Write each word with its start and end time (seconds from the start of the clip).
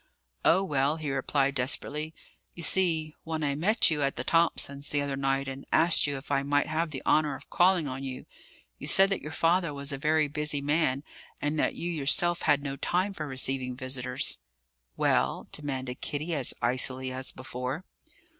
"Oh, 0.43 0.63
well," 0.63 0.95
he 0.97 1.11
replied 1.11 1.53
desperately: 1.53 2.15
"you 2.55 2.63
see, 2.63 3.13
when 3.23 3.43
I 3.43 3.53
met 3.53 3.91
you 3.91 4.01
at 4.01 4.15
the 4.15 4.23
Thomsons' 4.23 4.89
the 4.89 4.99
other 4.99 5.15
night, 5.15 5.47
and 5.47 5.63
asked 5.71 6.07
you 6.07 6.17
if 6.17 6.31
I 6.31 6.41
might 6.41 6.65
have 6.65 6.89
the 6.89 7.03
honour 7.05 7.35
of 7.35 7.51
calling 7.51 7.87
on 7.87 8.03
you, 8.03 8.25
you 8.79 8.87
said 8.87 9.11
that 9.11 9.21
your 9.21 9.31
father 9.31 9.75
was 9.75 9.91
a 9.93 9.99
very 9.99 10.27
busy 10.27 10.59
man 10.59 11.03
and 11.39 11.59
that 11.59 11.75
you 11.75 11.91
yourself 11.91 12.41
had 12.41 12.63
no 12.63 12.77
time 12.77 13.13
for 13.13 13.27
receiving 13.27 13.75
visitors." 13.75 14.39
"Well?" 14.97 15.47
demanded 15.51 16.01
Kitty, 16.01 16.33
as 16.33 16.55
icily 16.63 17.11
as 17.11 17.31
before. 17.31 17.85